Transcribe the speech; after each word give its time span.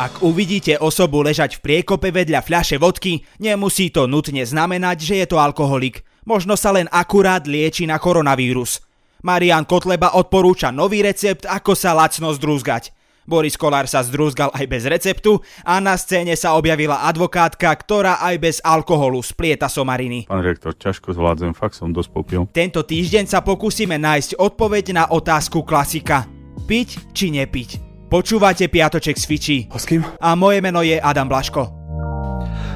Ak 0.00 0.24
uvidíte 0.24 0.80
osobu 0.80 1.20
ležať 1.20 1.60
v 1.60 1.84
priekope 1.84 2.08
vedľa 2.08 2.40
fľaše 2.40 2.80
vodky, 2.80 3.20
nemusí 3.36 3.92
to 3.92 4.08
nutne 4.08 4.40
znamenať, 4.48 4.96
že 4.96 5.14
je 5.20 5.26
to 5.28 5.36
alkoholik. 5.36 6.08
Možno 6.24 6.56
sa 6.56 6.72
len 6.72 6.88
akurát 6.88 7.44
lieči 7.44 7.84
na 7.84 8.00
koronavírus. 8.00 8.80
Marian 9.20 9.68
Kotleba 9.68 10.16
odporúča 10.16 10.72
nový 10.72 11.04
recept, 11.04 11.44
ako 11.44 11.76
sa 11.76 11.92
lacno 11.92 12.32
zdrúzgať. 12.32 12.96
Boris 13.28 13.60
Kolár 13.60 13.84
sa 13.92 14.00
zdrúzgal 14.00 14.48
aj 14.56 14.64
bez 14.72 14.88
receptu 14.88 15.44
a 15.68 15.76
na 15.84 16.00
scéne 16.00 16.32
sa 16.32 16.56
objavila 16.56 17.04
advokátka, 17.04 17.68
ktorá 17.68 18.24
aj 18.24 18.36
bez 18.40 18.56
alkoholu 18.64 19.20
splieta 19.20 19.68
somariny. 19.68 20.24
Pán 20.24 20.40
rektor, 20.40 20.72
ťažko 20.80 21.12
zvládzem, 21.12 21.52
fakt 21.52 21.76
som 21.76 21.92
dosť 21.92 22.08
popil. 22.08 22.48
Tento 22.48 22.80
týždeň 22.80 23.28
sa 23.28 23.44
pokúsime 23.44 24.00
nájsť 24.00 24.40
odpoveď 24.40 24.96
na 24.96 25.04
otázku 25.12 25.60
klasika. 25.60 26.24
Piť 26.64 27.12
či 27.12 27.36
nepiť? 27.36 27.89
Počúvate 28.10 28.66
Piatoček 28.66 29.14
s 29.14 29.22
Fiči. 29.22 29.70
S 29.70 29.86
kým? 29.86 30.02
A 30.02 30.34
moje 30.34 30.58
meno 30.58 30.82
je 30.82 30.98
Adam 30.98 31.30
Blaško. 31.30 31.62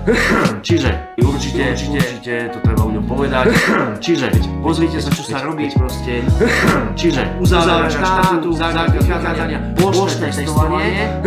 Čiže, 0.63 1.19
určite, 1.19 1.75
určite, 1.75 1.99
určite, 1.99 2.35
to 2.55 2.59
treba 2.63 2.87
u 2.87 2.95
ňom 2.95 3.03
povedať. 3.03 3.51
Čiže, 4.05 4.31
pozrite 4.63 5.03
sa, 5.03 5.11
čo 5.11 5.27
sa 5.27 5.43
robí 5.43 5.67
proste. 5.75 6.23
Čiže, 7.01 7.43
uzáver 7.43 7.91
štátu, 7.91 8.55
zákaz 8.55 8.95
vychádzania, 8.95 9.59
plošné 9.75 10.31
testovanie. 10.31 11.19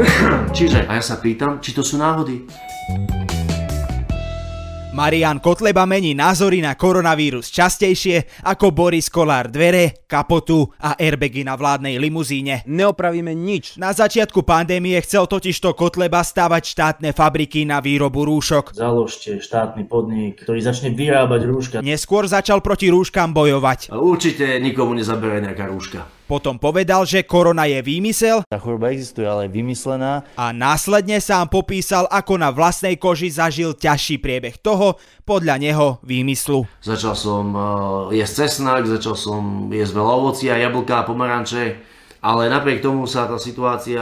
Čiže, 0.56 0.88
a 0.88 0.92
ja 0.96 1.04
sa 1.04 1.20
pýtam, 1.20 1.60
či 1.60 1.76
to 1.76 1.84
sú 1.84 2.00
náhody. 2.00 2.48
Marian 4.98 5.38
Kotleba 5.38 5.86
mení 5.86 6.18
názory 6.18 6.58
na 6.58 6.74
koronavírus 6.74 7.54
častejšie 7.54 8.42
ako 8.42 8.74
Boris 8.74 9.14
Kolár 9.14 9.46
dvere, 9.46 10.02
kapotu 10.10 10.74
a 10.82 10.98
airbagy 10.98 11.46
na 11.46 11.54
vládnej 11.54 12.02
limuzíne. 12.02 12.66
Neopravíme 12.66 13.30
nič. 13.38 13.78
Na 13.78 13.94
začiatku 13.94 14.42
pandémie 14.42 14.98
chcel 15.06 15.30
totižto 15.30 15.78
Kotleba 15.78 16.26
stavať 16.26 16.64
štátne 16.66 17.10
fabriky 17.14 17.62
na 17.70 17.78
výrobu 17.78 18.26
rúšok. 18.26 18.74
Založte 18.74 19.38
štátny 19.38 19.86
podnik, 19.86 20.42
ktorý 20.42 20.66
začne 20.66 20.90
vyrábať 20.90 21.42
rúška. 21.46 21.78
Neskôr 21.86 22.26
začal 22.26 22.66
proti 22.66 22.90
rúškam 22.90 23.38
bojovať. 23.38 23.94
Určite 23.94 24.58
nikomu 24.58 24.98
nezabere 24.98 25.46
nejaká 25.46 25.70
rúška. 25.70 26.17
Potom 26.28 26.60
povedal, 26.60 27.08
že 27.08 27.24
korona 27.24 27.64
je 27.72 27.80
výmysel 27.80 28.44
Tá 28.52 28.60
choroba 28.60 28.92
existuje, 28.92 29.24
ale 29.24 29.48
je 29.48 29.56
vymyslená. 29.64 30.28
a 30.36 30.52
následne 30.52 31.24
sám 31.24 31.48
popísal, 31.48 32.04
ako 32.12 32.36
na 32.36 32.52
vlastnej 32.52 33.00
koži 33.00 33.32
zažil 33.32 33.72
ťažší 33.72 34.20
priebeh 34.20 34.60
toho, 34.60 35.00
podľa 35.24 35.56
neho 35.56 35.88
výmyslu. 36.04 36.68
Začal 36.84 37.16
som 37.16 37.44
uh, 37.56 37.64
jesť 38.12 38.48
cesnak, 38.48 38.84
začal 38.88 39.16
som 39.16 39.72
jesť 39.72 39.96
veľa 39.96 40.14
ovocia, 40.20 40.60
jablká, 40.60 41.08
pomaranče, 41.08 41.80
ale 42.22 42.48
napriek 42.48 42.80
tomu 42.82 43.10
sa 43.10 43.28
tá 43.28 43.36
situácia 43.42 44.02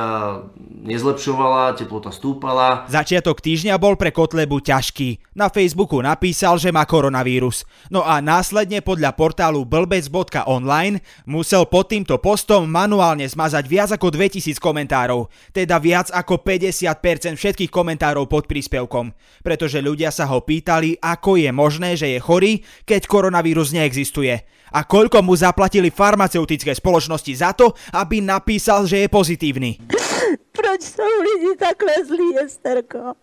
nezlepšovala, 0.86 1.74
teplota 1.74 2.14
stúpala. 2.14 2.86
Začiatok 2.86 3.42
týždňa 3.42 3.76
bol 3.82 3.98
pre 3.98 4.14
Kotlebu 4.14 4.62
ťažký. 4.62 5.34
Na 5.34 5.50
Facebooku 5.50 5.98
napísal, 6.00 6.62
že 6.62 6.70
má 6.70 6.86
koronavírus. 6.86 7.66
No 7.90 8.06
a 8.06 8.22
následne 8.22 8.86
podľa 8.86 9.18
portálu 9.18 9.66
blbec.online 9.66 11.02
musel 11.26 11.66
pod 11.66 11.90
týmto 11.90 12.22
postom 12.22 12.70
manuálne 12.70 13.26
zmazať 13.26 13.66
viac 13.66 13.90
ako 13.98 14.14
2000 14.14 14.62
komentárov. 14.62 15.26
Teda 15.50 15.82
viac 15.82 16.14
ako 16.14 16.46
50% 16.46 17.36
všetkých 17.42 17.74
komentárov 17.74 18.30
pod 18.30 18.46
príspevkom. 18.46 19.10
Pretože 19.42 19.82
ľudia 19.82 20.14
sa 20.14 20.30
ho 20.30 20.46
pýtali, 20.46 21.02
ako 21.02 21.42
je 21.42 21.50
možné, 21.50 21.98
že 21.98 22.14
je 22.14 22.20
chorý, 22.22 22.62
keď 22.86 23.10
koronavírus 23.10 23.74
neexistuje. 23.74 24.46
A 24.76 24.84
koľko 24.84 25.24
mu 25.24 25.32
zaplatili 25.40 25.88
farmaceutické 25.88 26.76
spoločnosti 26.76 27.32
za 27.32 27.56
to, 27.56 27.72
aby 27.96 28.05
napísal, 28.22 28.86
že 28.86 29.06
je 29.06 29.08
pozitívny. 29.08 29.82
Proč 30.52 30.82
jsou 30.82 31.14
lidi 31.22 31.56
takhle 31.60 31.96
zlí, 32.08 32.30
Esterko? 32.46 33.14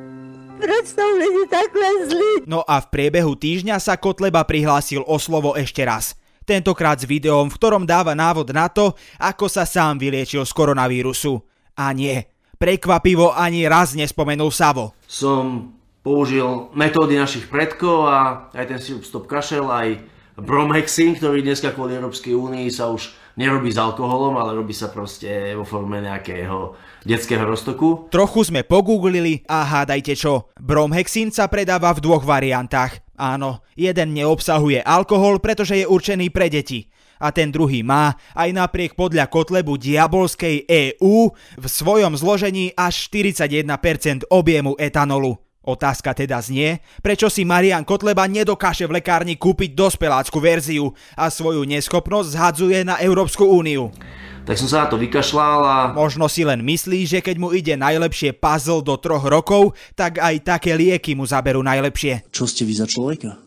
Proč 0.58 0.86
jsou 0.86 1.10
lidi 1.18 1.44
takhle 1.50 1.88
zlí? 2.08 2.32
No 2.46 2.62
a 2.70 2.80
v 2.80 2.86
priebehu 2.86 3.34
týždňa 3.34 3.82
sa 3.82 3.98
Kotleba 3.98 4.46
prihlásil 4.46 5.02
o 5.02 5.18
slovo 5.18 5.58
ešte 5.58 5.82
raz. 5.82 6.14
Tentokrát 6.42 6.98
s 6.98 7.06
videom, 7.06 7.50
v 7.50 7.56
ktorom 7.58 7.86
dáva 7.86 8.14
návod 8.14 8.50
na 8.50 8.66
to, 8.66 8.94
ako 9.18 9.46
sa 9.46 9.62
sám 9.66 9.98
vyliečil 9.98 10.42
z 10.42 10.52
koronavírusu. 10.54 11.38
A 11.78 11.90
nie, 11.94 12.18
prekvapivo 12.58 13.34
ani 13.34 13.66
raz 13.66 13.94
nespomenul 13.94 14.50
Savo. 14.50 14.94
Som 15.06 15.74
použil 16.02 16.70
metódy 16.74 17.14
našich 17.14 17.46
predkov 17.46 18.10
a 18.10 18.50
aj 18.54 18.66
ten 18.66 18.78
sirup 18.82 19.06
stop 19.06 19.30
kašel, 19.30 19.70
aj 19.70 20.02
bromhexin, 20.38 21.14
ktorý 21.14 21.46
dneska 21.46 21.70
kvôli 21.74 21.94
Európskej 21.94 22.34
únii 22.34 22.66
sa 22.74 22.90
už 22.90 23.14
nerobí 23.36 23.72
s 23.72 23.78
alkoholom, 23.80 24.36
ale 24.36 24.56
robí 24.56 24.76
sa 24.76 24.92
proste 24.92 25.56
vo 25.56 25.64
forme 25.64 26.04
nejakého 26.04 26.76
detského 27.06 27.42
roztoku. 27.42 28.08
Trochu 28.12 28.52
sme 28.52 28.62
pogooglili 28.66 29.42
a 29.48 29.64
hádajte 29.64 30.14
čo. 30.14 30.52
Bromhexin 30.60 31.32
sa 31.32 31.48
predáva 31.48 31.92
v 31.96 32.02
dvoch 32.04 32.24
variantách. 32.24 33.02
Áno, 33.16 33.62
jeden 33.78 34.16
neobsahuje 34.16 34.82
alkohol, 34.82 35.38
pretože 35.38 35.78
je 35.78 35.86
určený 35.86 36.32
pre 36.34 36.50
deti. 36.50 36.90
A 37.22 37.30
ten 37.30 37.54
druhý 37.54 37.86
má, 37.86 38.18
aj 38.34 38.50
napriek 38.50 38.98
podľa 38.98 39.30
Kotlebu 39.30 39.78
diabolskej 39.78 40.66
EU, 40.66 41.30
v 41.54 41.66
svojom 41.70 42.18
zložení 42.18 42.74
až 42.74 43.06
41% 43.14 44.26
objemu 44.26 44.74
etanolu. 44.74 45.38
Otázka 45.62 46.10
teda 46.10 46.42
znie, 46.42 46.82
prečo 47.06 47.30
si 47.30 47.46
Marian 47.46 47.86
Kotleba 47.86 48.26
nedokáže 48.26 48.82
v 48.82 48.98
lekárni 48.98 49.38
kúpiť 49.38 49.78
dospelácku 49.78 50.42
verziu 50.42 50.90
a 51.14 51.30
svoju 51.30 51.62
neschopnosť 51.62 52.34
zhadzuje 52.34 52.82
na 52.82 52.98
Európsku 52.98 53.46
úniu. 53.46 53.94
Tak 54.42 54.58
som 54.58 54.66
sa 54.66 54.78
na 54.82 54.90
to 54.90 54.98
vykašľal 54.98 55.60
a 55.62 55.76
Možno 55.94 56.26
si 56.26 56.42
len 56.42 56.66
myslí, 56.66 57.06
že 57.06 57.22
keď 57.22 57.36
mu 57.38 57.54
ide 57.54 57.78
najlepšie 57.78 58.34
puzzle 58.34 58.82
do 58.82 58.98
troch 58.98 59.22
rokov, 59.22 59.78
tak 59.94 60.18
aj 60.18 60.42
také 60.42 60.74
lieky 60.74 61.14
mu 61.14 61.22
zaberú 61.22 61.62
najlepšie. 61.62 62.26
Čo 62.34 62.50
ste 62.50 62.66
vy 62.66 62.74
za 62.74 62.90
človeka? 62.90 63.38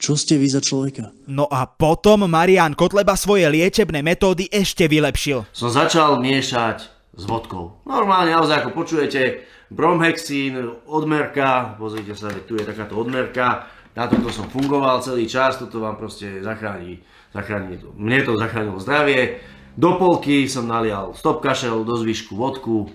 Čo 0.00 0.16
ste 0.16 0.40
vy 0.40 0.48
za 0.48 0.64
človeka? 0.64 1.12
No 1.28 1.44
a 1.52 1.68
potom 1.68 2.24
Marian 2.24 2.72
Kotleba 2.72 3.12
svoje 3.12 3.44
liečebné 3.44 4.00
metódy 4.00 4.48
ešte 4.48 4.88
vylepšil. 4.88 5.52
som 5.52 5.68
začal 5.68 6.16
miešať 6.16 6.97
s 7.18 7.26
vodkou. 7.26 7.82
Normálne, 7.82 8.30
naozaj 8.30 8.62
ako 8.62 8.70
počujete, 8.78 9.42
bromhexín, 9.74 10.54
odmerka, 10.86 11.74
pozrite 11.74 12.14
sa, 12.14 12.30
tu 12.46 12.54
je 12.54 12.62
takáto 12.62 12.94
odmerka, 12.94 13.66
na 13.98 14.06
tomto 14.06 14.30
som 14.30 14.46
fungoval 14.46 15.02
celý 15.02 15.26
čas, 15.26 15.58
toto 15.58 15.82
vám 15.82 15.98
proste 15.98 16.38
zachráni, 16.38 17.02
zachráni 17.34 17.82
to. 17.82 17.90
Mne 17.98 18.22
to 18.22 18.38
zachránilo 18.38 18.78
zdravie. 18.78 19.42
Do 19.74 19.98
polky 19.98 20.46
som 20.46 20.70
nalial 20.70 21.18
stop 21.18 21.42
kašel, 21.42 21.82
do 21.82 21.98
zvyšku 21.98 22.38
vodku, 22.38 22.94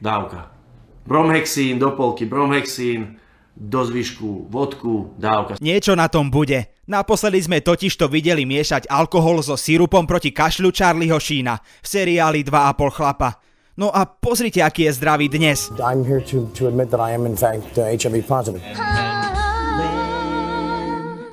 dávka. 0.00 0.48
Bromhexín, 1.04 1.76
do 1.76 1.92
polky 1.92 2.24
bromhexín, 2.24 3.20
do 3.52 3.84
zvyšku 3.84 4.48
vodku, 4.48 5.12
dávka. 5.20 5.60
Niečo 5.60 5.92
na 5.92 6.08
tom 6.08 6.32
bude. 6.32 6.72
Naposledy 6.88 7.44
sme 7.44 7.60
totižto 7.60 8.08
videli 8.08 8.48
miešať 8.48 8.88
alkohol 8.88 9.44
so 9.44 9.52
sirupom 9.52 10.08
proti 10.08 10.32
kašľu 10.32 10.72
Charlieho 10.72 11.20
Sheena 11.20 11.60
v 11.60 11.86
seriáli 11.86 12.40
2,5 12.40 12.96
chlapa. 12.96 13.36
No 13.78 13.94
a 13.94 14.02
pozrite, 14.10 14.58
aký 14.58 14.90
je 14.90 14.98
zdravý 14.98 15.30
dnes. 15.30 15.70
I'm 15.78 16.02
here 16.02 16.18
to, 16.34 16.50
to 16.58 16.66
admit 16.66 16.90
that 16.90 16.98
I 16.98 17.14
am 17.14 17.30
in 17.30 17.38
fact 17.38 17.78
uh, 17.78 17.86
HIV 17.86 18.26
positive. 18.26 18.58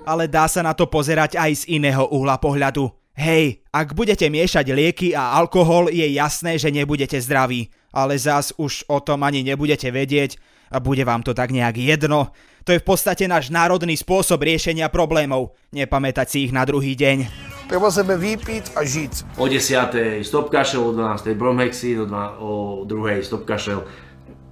Ale 0.06 0.30
dá 0.30 0.46
sa 0.46 0.62
na 0.62 0.78
to 0.78 0.86
pozerať 0.86 1.42
aj 1.42 1.66
z 1.66 1.82
iného 1.82 2.06
uhla 2.06 2.38
pohľadu. 2.38 2.94
Hej, 3.18 3.66
ak 3.74 3.98
budete 3.98 4.30
miešať 4.30 4.70
lieky 4.70 5.18
a 5.18 5.34
alkohol, 5.42 5.90
je 5.90 6.06
jasné, 6.14 6.62
že 6.62 6.70
nebudete 6.70 7.18
zdraví. 7.18 7.74
Ale 7.90 8.14
zas 8.14 8.54
už 8.62 8.86
o 8.94 9.02
tom 9.02 9.26
ani 9.26 9.42
nebudete 9.42 9.90
vedieť 9.90 10.38
a 10.70 10.78
bude 10.78 11.02
vám 11.02 11.26
to 11.26 11.34
tak 11.34 11.50
nejak 11.50 11.82
jedno. 11.82 12.30
To 12.70 12.78
je 12.78 12.78
v 12.78 12.86
podstate 12.86 13.26
náš 13.26 13.50
národný 13.50 13.98
spôsob 13.98 14.46
riešenia 14.46 14.94
problémov. 14.94 15.58
Nepamätať 15.74 16.28
si 16.30 16.38
ich 16.46 16.54
na 16.54 16.62
druhý 16.62 16.94
deň. 16.94 17.55
Treba 17.66 17.90
sebe 17.90 18.14
vypiť 18.14 18.78
a 18.78 18.86
žiť. 18.86 19.42
O 19.42 19.50
10. 19.50 20.22
stop 20.22 20.54
kašel, 20.54 20.86
o 20.86 20.94
12. 20.94 21.34
bromhexín, 21.34 21.98
o, 22.02 22.06
dva- 22.06 22.38
o 22.38 22.52
2. 22.86 23.26
stop 23.26 23.42
kašel. 23.50 23.82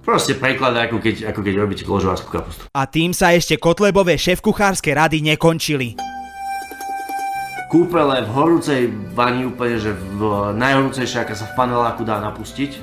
Proste 0.02 0.34
preklad, 0.34 0.74
ako 0.74 0.98
keď, 0.98 1.30
ako 1.30 1.40
keď 1.40 1.54
robíte 1.54 1.82
kložovárskú 1.86 2.28
kapustu. 2.28 2.66
A 2.74 2.84
tým 2.90 3.14
sa 3.14 3.32
ešte 3.32 3.56
Kotlebové 3.56 4.18
šéf-kuchárske 4.18 4.92
rady 4.92 5.22
nekončili. 5.24 5.96
Kúpele 7.70 8.26
v 8.26 8.30
horúcej 8.34 8.82
vani 9.14 9.48
úplne, 9.48 9.78
že 9.78 9.94
v 9.94 10.52
najhorúcejšia, 10.58 11.24
aká 11.24 11.38
sa 11.38 11.48
v 11.48 11.56
paneláku 11.56 12.02
dá 12.04 12.18
napustiť, 12.20 12.76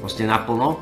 proste 0.00 0.26
naplno, 0.26 0.80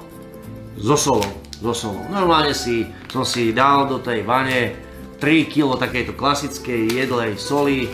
so 0.79 0.97
solou, 0.97 1.31
so 1.59 1.75
solou. 1.75 2.07
Normálne 2.09 2.55
si, 2.55 2.89
som 3.11 3.27
si 3.27 3.51
dal 3.53 3.91
do 3.91 3.99
tej 4.01 4.25
vane 4.25 4.79
3 5.21 5.47
kg 5.47 5.77
takejto 5.77 6.17
klasickej 6.17 7.05
jedlej 7.05 7.37
soli 7.37 7.91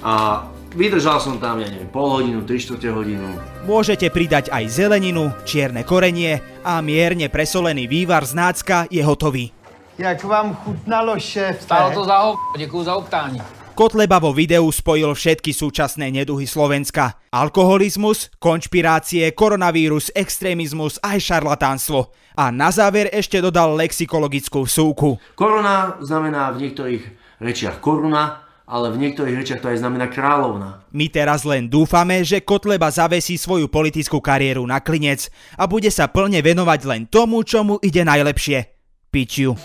a 0.00 0.46
vydržal 0.72 1.20
som 1.20 1.36
tam, 1.36 1.60
ja 1.60 1.68
neviem, 1.68 1.88
pol 1.90 2.08
hodinu, 2.08 2.42
3 2.46 2.56
čtvrte 2.56 2.88
hodinu. 2.90 3.26
Môžete 3.66 4.08
pridať 4.08 4.48
aj 4.54 4.64
zeleninu, 4.70 5.34
čierne 5.44 5.84
korenie 5.84 6.40
a 6.64 6.80
mierne 6.80 7.28
presolený 7.28 7.90
vývar 7.90 8.24
z 8.24 8.32
nácka 8.38 8.86
je 8.88 9.02
hotový. 9.04 9.52
Jak 10.00 10.24
vám 10.24 10.56
chutnalo, 10.64 11.20
šéf? 11.20 11.62
Stálo 11.62 11.92
to 11.92 12.04
za 12.04 12.18
ho, 12.18 12.36
děkuju 12.56 12.84
za 12.84 12.94
oktání. 12.96 13.40
Kotleba 13.80 14.20
vo 14.20 14.36
videu 14.36 14.68
spojil 14.68 15.08
všetky 15.16 15.56
súčasné 15.56 16.12
neduhy 16.12 16.44
Slovenska. 16.44 17.16
Alkoholizmus, 17.32 18.28
konšpirácie, 18.36 19.32
koronavírus, 19.32 20.12
extrémizmus 20.12 21.00
aj 21.00 21.16
šarlatánstvo. 21.16 22.12
A 22.36 22.52
na 22.52 22.68
záver 22.68 23.08
ešte 23.08 23.40
dodal 23.40 23.72
lexikologickú 23.80 24.68
súku. 24.68 25.16
Korona 25.32 25.96
znamená 26.04 26.52
v 26.52 26.68
niektorých 26.68 27.02
rečiach 27.40 27.80
koruna, 27.80 28.49
ale 28.70 28.94
v 28.94 29.02
niektorých 29.02 29.34
rečiach 29.34 29.60
to 29.60 29.74
aj 29.74 29.82
znamená 29.82 30.06
kráľovna. 30.06 30.86
My 30.94 31.10
teraz 31.10 31.42
len 31.42 31.66
dúfame, 31.66 32.22
že 32.22 32.38
Kotleba 32.38 32.86
zavesí 32.94 33.34
svoju 33.34 33.66
politickú 33.66 34.22
kariéru 34.22 34.62
na 34.62 34.78
klinec 34.78 35.26
a 35.58 35.66
bude 35.66 35.90
sa 35.90 36.06
plne 36.06 36.38
venovať 36.38 36.80
len 36.86 37.02
tomu, 37.10 37.42
čo 37.42 37.66
mu 37.66 37.82
ide 37.82 38.06
najlepšie. 38.06 38.70
Pičiu. 39.10 39.58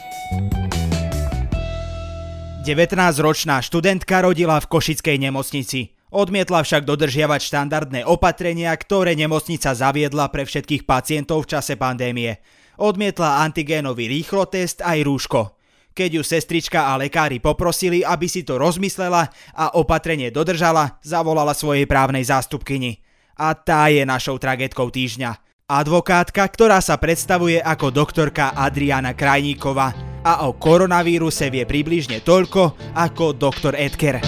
19-ročná 2.65 3.61
študentka 3.61 4.25
rodila 4.25 4.57
v 4.57 4.65
Košickej 4.73 5.21
nemocnici. 5.21 5.93
Odmietla 6.09 6.65
však 6.65 6.81
dodržiavať 6.89 7.41
štandardné 7.45 8.01
opatrenia, 8.09 8.73
ktoré 8.73 9.13
nemocnica 9.13 9.77
zaviedla 9.77 10.33
pre 10.33 10.49
všetkých 10.49 10.89
pacientov 10.89 11.45
v 11.45 11.53
čase 11.53 11.77
pandémie. 11.77 12.41
Odmietla 12.81 13.45
antigénový 13.45 14.09
rýchlotest 14.09 14.81
aj 14.81 15.05
rúško. 15.05 15.53
Keď 15.95 16.19
ju 16.19 16.23
sestrička 16.27 16.91
a 16.91 16.99
lekári 16.99 17.39
poprosili, 17.39 18.03
aby 18.03 18.27
si 18.27 18.43
to 18.43 18.59
rozmyslela 18.59 19.31
a 19.55 19.79
opatrenie 19.79 20.27
dodržala, 20.27 20.99
zavolala 20.99 21.55
svojej 21.55 21.87
právnej 21.87 22.27
zástupkyni. 22.27 22.99
A 23.39 23.55
tá 23.55 23.87
je 23.87 24.03
našou 24.03 24.35
tragédkou 24.35 24.91
týždňa. 24.91 25.39
Advokátka, 25.71 26.43
ktorá 26.43 26.83
sa 26.83 26.99
predstavuje 26.99 27.63
ako 27.63 27.95
doktorka 27.95 28.51
Adriana 28.51 29.15
Krajníková 29.15 30.19
a 30.19 30.43
o 30.51 30.59
koronavíruse 30.59 31.47
vie 31.47 31.63
približne 31.63 32.19
toľko 32.19 32.75
ako 32.91 33.31
doktor 33.31 33.79
Edker. 33.79 34.19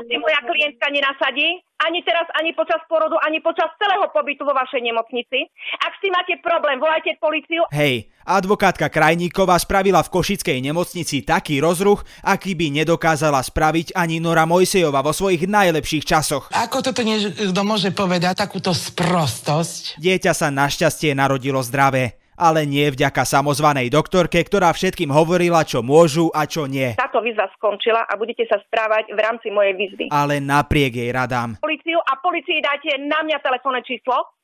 si 0.06 0.16
moja 0.16 0.40
klientka 0.46 0.86
nenasadí, 0.88 1.60
ani 1.76 2.00
teraz, 2.00 2.24
ani 2.38 2.56
počas 2.56 2.80
porodu, 2.88 3.20
ani 3.20 3.44
počas 3.44 3.68
celého 3.76 4.08
pobytu 4.08 4.48
vo 4.48 4.56
vašej 4.56 4.80
nemocnici. 4.80 5.44
Ak 5.82 5.98
si 6.00 6.08
máte 6.08 6.40
problém, 6.40 6.80
volajte 6.80 7.18
policiu. 7.20 7.68
Hej, 7.68 8.08
advokátka 8.24 8.88
Krajníková 8.88 9.60
spravila 9.60 10.00
v 10.00 10.12
Košickej 10.14 10.58
nemocnici 10.64 11.20
taký 11.26 11.60
rozruch, 11.60 12.00
aký 12.24 12.56
by 12.56 12.80
nedokázala 12.80 13.44
spraviť 13.44 13.92
ani 13.92 14.22
Nora 14.22 14.48
Mojsejova 14.48 15.04
vo 15.04 15.12
svojich 15.12 15.44
najlepších 15.44 16.08
časoch. 16.08 16.48
Ako 16.54 16.80
toto 16.80 17.04
niekto 17.04 17.60
môže 17.66 17.92
povedať, 17.92 18.40
takúto 18.40 18.72
sprostosť? 18.72 20.00
Dieťa 20.00 20.32
sa 20.32 20.48
našťastie 20.48 21.12
narodilo 21.12 21.60
zdravé 21.60 22.16
ale 22.36 22.68
nie 22.68 22.86
vďaka 22.92 23.24
samozvanej 23.24 23.88
doktorke, 23.90 24.38
ktorá 24.44 24.70
všetkým 24.70 25.10
hovorila, 25.10 25.64
čo 25.64 25.80
môžu 25.80 26.28
a 26.30 26.44
čo 26.44 26.68
nie. 26.68 26.94
Táto 26.94 27.24
výzva 27.24 27.48
skončila 27.56 28.04
a 28.06 28.12
budete 28.14 28.44
sa 28.46 28.60
správať 28.62 29.10
v 29.10 29.18
rámci 29.18 29.48
mojej 29.50 29.74
výzvy. 29.74 30.04
Ale 30.12 30.38
napriek 30.38 30.92
jej 30.94 31.10
radám. 31.10 31.58
Policiu 31.58 31.98
a 31.98 32.20
policii 32.20 32.60
dáte 32.62 32.94
na 33.02 33.24
mňa 33.24 33.40
telefónne 33.42 33.82
číslo 33.82 34.36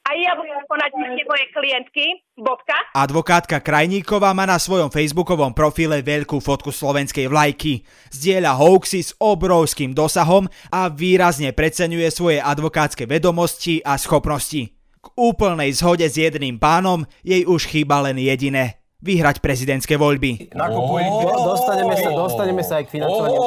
a 0.00 0.16
ja 0.16 0.32
budem 0.32 0.56
konať 0.64 0.90
moje 1.28 1.44
klientky. 1.52 2.04
Bodka. 2.40 2.72
Advokátka 2.96 3.60
Krajníková 3.60 4.32
má 4.32 4.48
na 4.48 4.56
svojom 4.56 4.88
facebookovom 4.88 5.52
profile 5.52 6.00
veľkú 6.00 6.40
fotku 6.40 6.72
slovenskej 6.72 7.28
vlajky. 7.28 7.84
Zdieľa 8.08 8.56
hoaxy 8.56 9.04
s 9.04 9.12
obrovským 9.20 9.92
dosahom 9.92 10.48
a 10.72 10.88
výrazne 10.88 11.52
preceňuje 11.52 12.08
svoje 12.08 12.38
advokátske 12.40 13.04
vedomosti 13.04 13.84
a 13.84 14.00
schopnosti. 14.00 14.79
K 15.00 15.16
úplnej 15.16 15.72
zhode 15.72 16.04
s 16.04 16.20
jedným 16.20 16.60
pánom 16.60 17.08
jej 17.24 17.48
už 17.48 17.72
chýba 17.72 18.04
len 18.04 18.20
jediné 18.20 18.84
vyhrať 19.00 19.40
prezidentské 19.40 19.96
voľby. 19.96 20.52
Dostaneme 20.52 21.96
sa, 21.96 22.12
dostaneme 22.12 22.60
sa 22.60 22.84
aj 22.84 22.84
k 22.84 23.00
financovaniu, 23.00 23.40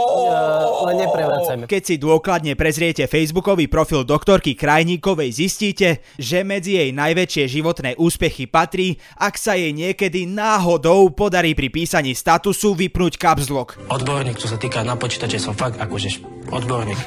len 0.90 0.96
neprevracajme. 1.06 1.64
Keď 1.70 1.82
si 1.86 2.02
dôkladne 2.02 2.58
prezriete 2.58 3.06
facebookový 3.06 3.70
profil 3.70 4.02
doktorky 4.02 4.58
Krajníkovej, 4.58 5.30
zistíte, 5.30 6.02
že 6.18 6.42
medzi 6.42 6.82
jej 6.82 6.90
najväčšie 6.90 7.46
životné 7.46 8.02
úspechy 8.02 8.50
patrí, 8.50 8.98
ak 9.22 9.38
sa 9.38 9.54
jej 9.54 9.70
niekedy 9.78 10.26
náhodou 10.26 11.14
podarí 11.14 11.54
pri 11.54 11.70
písaní 11.70 12.18
statusu 12.18 12.74
vypnúť 12.74 13.22
caps 13.22 13.54
lock. 13.54 13.78
Odborník, 13.94 14.42
čo 14.42 14.50
sa 14.50 14.58
týka 14.58 14.82
na 14.82 14.98
počítače, 14.98 15.38
som 15.38 15.54
fakt 15.54 15.78
akože 15.78 16.18
odborník. 16.50 16.98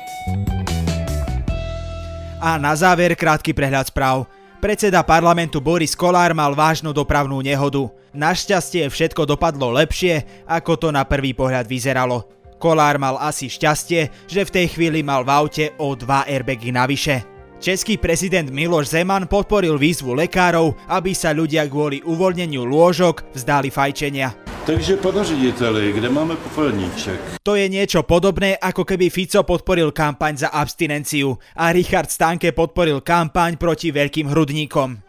A 2.38 2.62
na 2.62 2.78
záver 2.78 3.18
krátky 3.18 3.50
prehľad 3.50 3.90
správ. 3.90 4.30
Predseda 4.56 5.04
parlamentu 5.04 5.60
Boris 5.60 5.92
Kolár 5.92 6.32
mal 6.32 6.56
vážnu 6.56 6.96
dopravnú 6.96 7.44
nehodu. 7.44 7.92
Našťastie 8.16 8.88
všetko 8.88 9.28
dopadlo 9.28 9.68
lepšie, 9.76 10.48
ako 10.48 10.72
to 10.80 10.88
na 10.88 11.04
prvý 11.04 11.36
pohľad 11.36 11.68
vyzeralo. 11.68 12.24
Kolár 12.56 12.96
mal 12.96 13.20
asi 13.20 13.52
šťastie, 13.52 14.24
že 14.24 14.48
v 14.48 14.54
tej 14.56 14.66
chvíli 14.72 15.04
mal 15.04 15.28
v 15.28 15.30
aute 15.30 15.64
o 15.76 15.92
dva 15.92 16.24
airbagy 16.24 16.72
navyše. 16.72 17.35
Český 17.56 17.96
prezident 17.96 18.52
Miloš 18.52 18.92
Zeman 18.92 19.24
podporil 19.24 19.80
výzvu 19.80 20.12
lekárov, 20.12 20.76
aby 20.92 21.16
sa 21.16 21.32
ľudia 21.32 21.64
kvôli 21.64 22.04
uvoľneniu 22.04 22.68
lôžok 22.68 23.32
vzdali 23.32 23.72
fajčenia. 23.72 24.36
Takže 24.68 25.00
pane 25.00 25.24
řediteli, 25.24 25.96
kde 25.96 26.08
máme 26.12 26.36
popelníček? 26.36 27.40
To 27.42 27.56
je 27.56 27.66
niečo 27.72 28.04
podobné, 28.04 28.60
ako 28.60 28.84
keby 28.84 29.08
Fico 29.08 29.40
podporil 29.40 29.88
kampaň 29.88 30.44
za 30.44 30.48
abstinenciu 30.52 31.38
a 31.56 31.72
Richard 31.72 32.12
Stanke 32.12 32.52
podporil 32.52 33.00
kampaň 33.00 33.56
proti 33.56 33.88
veľkým 33.88 34.28
hrudníkom. 34.28 35.00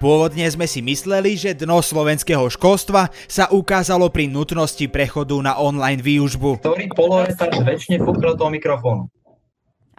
Pôvodne 0.00 0.48
sme 0.48 0.64
si 0.70 0.80
mysleli, 0.80 1.36
že 1.36 1.58
dno 1.58 1.82
slovenského 1.84 2.48
školstva 2.48 3.12
sa 3.28 3.50
ukázalo 3.52 4.08
pri 4.08 4.30
nutnosti 4.30 4.86
prechodu 4.88 5.36
na 5.42 5.58
online 5.58 6.00
výužbu. 6.00 6.64
Ktorý 6.64 6.86
poloretard 6.94 7.52
väčšine 7.60 8.00
fúknul 8.00 8.38
toho 8.38 8.48
mikrofónu? 8.48 9.10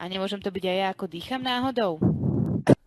A 0.01 0.09
nemôžem 0.09 0.41
to 0.41 0.49
byť 0.49 0.65
aj 0.65 0.77
ja, 0.81 0.87
ako 0.89 1.05
dýcham 1.05 1.45
náhodou? 1.45 2.01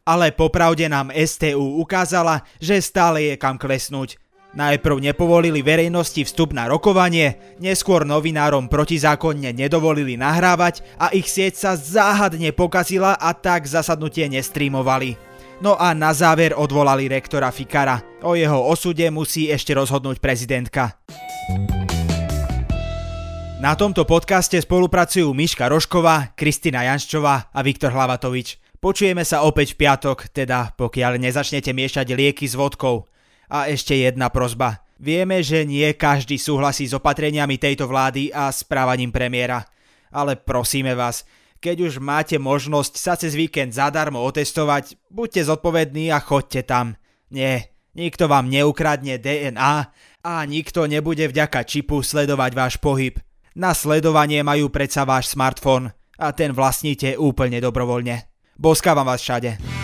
Ale 0.02 0.34
popravde 0.34 0.90
nám 0.90 1.14
STU 1.14 1.78
ukázala, 1.78 2.42
že 2.58 2.82
stále 2.82 3.30
je 3.30 3.34
kam 3.38 3.54
klesnúť. 3.54 4.18
Najprv 4.54 4.98
nepovolili 4.98 5.62
verejnosti 5.62 6.26
vstup 6.26 6.50
na 6.50 6.66
rokovanie, 6.66 7.38
neskôr 7.62 8.02
novinárom 8.02 8.66
protizákonne 8.66 9.54
nedovolili 9.54 10.18
nahrávať 10.18 10.82
a 10.98 11.14
ich 11.14 11.30
sieť 11.30 11.54
sa 11.54 11.72
záhadne 11.78 12.50
pokazila 12.50 13.14
a 13.14 13.30
tak 13.30 13.70
zasadnutie 13.70 14.26
nestreamovali. 14.26 15.14
No 15.62 15.78
a 15.78 15.94
na 15.94 16.10
záver 16.10 16.50
odvolali 16.50 17.06
rektora 17.06 17.54
Fikara. 17.54 18.02
O 18.26 18.34
jeho 18.34 18.58
osude 18.58 19.06
musí 19.14 19.54
ešte 19.54 19.70
rozhodnúť 19.70 20.18
prezidentka. 20.18 20.98
Na 23.64 23.72
tomto 23.72 24.04
podcaste 24.04 24.60
spolupracujú 24.60 25.32
Miška 25.32 25.72
Rošková, 25.72 26.36
Kristina 26.36 26.84
Janščová 26.84 27.48
a 27.48 27.64
Viktor 27.64 27.96
Hlavatovič. 27.96 28.60
Počujeme 28.76 29.24
sa 29.24 29.40
opäť 29.40 29.72
v 29.72 29.88
piatok, 29.88 30.28
teda 30.36 30.76
pokiaľ 30.76 31.16
nezačnete 31.16 31.72
miešať 31.72 32.12
lieky 32.12 32.44
s 32.44 32.60
vodkou. 32.60 33.08
A 33.48 33.72
ešte 33.72 33.96
jedna 33.96 34.28
prozba. 34.28 34.84
Vieme, 35.00 35.40
že 35.40 35.64
nie 35.64 35.88
každý 35.96 36.36
súhlasí 36.36 36.84
s 36.84 36.92
opatreniami 36.92 37.56
tejto 37.56 37.88
vlády 37.88 38.28
a 38.36 38.52
správaním 38.52 39.08
premiéra. 39.08 39.64
Ale 40.12 40.36
prosíme 40.36 40.92
vás, 40.92 41.24
keď 41.56 41.88
už 41.88 42.04
máte 42.04 42.36
možnosť 42.36 42.92
sa 43.00 43.16
cez 43.16 43.32
víkend 43.32 43.72
zadarmo 43.72 44.20
otestovať, 44.28 45.00
buďte 45.08 45.48
zodpovední 45.48 46.12
a 46.12 46.20
choďte 46.20 46.68
tam. 46.68 47.00
Nie, 47.32 47.72
nikto 47.96 48.28
vám 48.28 48.44
neukradne 48.52 49.16
DNA 49.16 49.88
a 50.20 50.32
nikto 50.44 50.84
nebude 50.84 51.24
vďaka 51.32 51.64
čipu 51.64 52.04
sledovať 52.04 52.52
váš 52.52 52.76
pohyb. 52.76 53.16
Na 53.54 53.70
sledovanie 53.70 54.42
majú 54.42 54.66
predsa 54.66 55.06
váš 55.06 55.30
smartfón 55.30 55.94
a 56.18 56.34
ten 56.34 56.50
vlastníte 56.50 57.14
úplne 57.14 57.62
dobrovoľne. 57.62 58.26
Boskávam 58.58 59.06
vás 59.06 59.22
všade. 59.22 59.83